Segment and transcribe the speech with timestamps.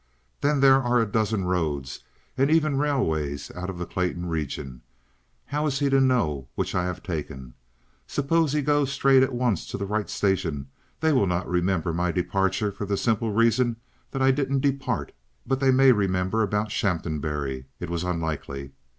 [0.41, 2.03] Then there are a dozen roads
[2.35, 4.81] and even railways out of the Clayton region,
[5.45, 7.53] how is he to know which I have taken?
[8.07, 10.69] Suppose he goes straight at once to the right station,
[11.01, 13.75] they will not remember my departure for the simple reason
[14.09, 15.11] that I didn't depart.
[15.45, 17.65] But they may remember about Shaphambury?
[17.79, 18.71] It was unlikely.